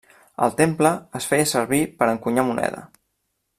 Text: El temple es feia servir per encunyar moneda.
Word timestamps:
El 0.45 0.55
temple 0.61 0.91
es 1.19 1.27
feia 1.33 1.51
servir 1.53 1.83
per 2.01 2.09
encunyar 2.15 2.47
moneda. 2.51 2.83